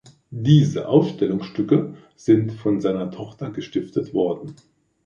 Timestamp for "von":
2.53-2.81